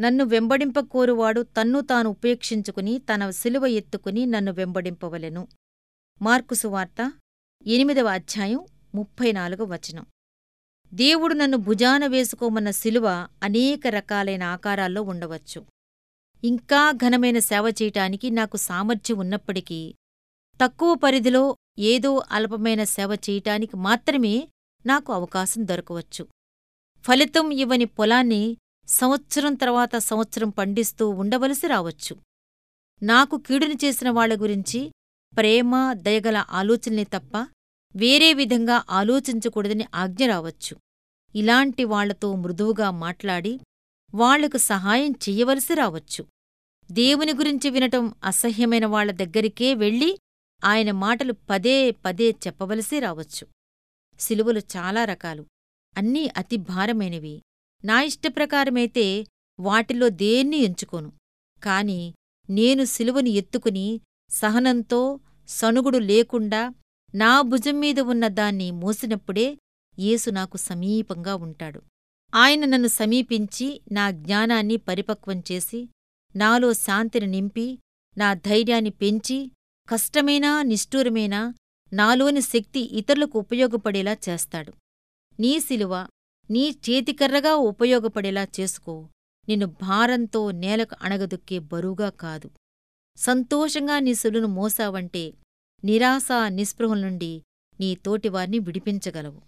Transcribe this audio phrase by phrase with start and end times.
[0.00, 5.48] నన్ను వెంబడింపకోరువాడు తన్ను తాను ఉపేక్షించుకుని తన సిలువ ఎత్తుకుని నన్ను వెంబడింపవలెను.
[6.22, 7.12] మార్కుసు వార్త
[7.66, 10.06] ఎనిమిదవ అధ్యాయం ముప్పై నాలుగవ వచనం.
[10.94, 15.64] దేవుడు నన్ను భుజాన వేసుకోమన్న సిలువ అనేక రకాలైన ఆకారాల్లో ఉండవచ్చు.
[16.44, 19.94] ఇంకా ఘనమైన సేవ చేయటానికి నాకు సామర్థ్యం ఉన్నప్పటికీ
[20.62, 24.48] తక్కువ పరిధిలో ఏదో అల్పమైన సేవ చేయటానికి మాత్రమే
[24.86, 26.26] నాకు అవకాశం దొరకవచ్చు.
[27.00, 28.56] ఫలితం ఇవ్వని పొలాన్ని
[28.88, 32.16] సంవత్సరం తర్వాత సంవత్సరం పండిస్తూ ఉండవలసి రావచ్చు.
[33.02, 34.92] నాకు కీడుని చేసిన వాళ్ళ గురించి
[35.36, 37.48] ప్రేమ దయగల ఆలోచనలే తప్ప
[37.96, 40.76] వేరే విధంగా ఆలోచించకూడదని ఆజ్ఞ రావచ్చు.
[41.34, 43.60] ఇలాంటి వాళ్ళతో మృదువుగా మాట్లాడి
[44.14, 46.26] వాళ్ళకు సహాయం చెయ్యవలసి రావచ్చు.
[46.90, 50.18] దేవుని గురించి వినటం అసహ్యమైన వాళ్ళ దగ్గరికే వెళ్ళి
[50.64, 53.46] ఆయన మాటలు పదే పదే చెప్పవలసి రావచ్చు.
[54.20, 55.46] సిలువలు చాలా రకాలు.
[55.96, 57.42] అన్నీ అతి భారమైనవి.
[57.84, 59.26] నా ఇష్టప్రకారమైతే
[59.60, 61.12] వాటిలో దేన్ని ఎంచుకోను?
[61.64, 62.14] కాని
[62.50, 66.74] నేను సిలువని ఎత్తుకుని సహనంతో సణుగుడు లేకుండా
[67.14, 69.58] నా భుజం మీద ఉన్న దాన్ని మోసినప్పుడే
[69.98, 71.82] యేసు నాకు సమీపంగా ఉంటాడు.
[72.34, 75.88] ఆయన నన్ను సమీపించి నా జ్ఞానాన్ని పరిపక్వం చేసి
[76.36, 77.78] నాలో శాంతిని నింపి
[78.18, 79.52] నా ధైర్యాన్ని పెంచి
[79.88, 81.54] కష్టమైనా నిష్ఠూరమైనా
[81.92, 84.72] నాలోని శక్తి ఇతరులకు ఉపయోగపడేలా చేస్తాడు.
[85.40, 86.06] నీ సిలువ
[86.50, 89.08] నీ చేతికర్రగా ఉపయోగపడేలా చేసుకో.
[89.48, 92.50] నిన్ను భారంతో నేలకు అణగదుక్కే బరువుగా కాదు.
[93.16, 95.32] సంతోషంగా నీ సులును మోసావంటే
[95.84, 97.42] నిరాశా నిస్పృహల నుండి
[97.80, 99.40] నీ తోటివారిని విడిపించగలవు.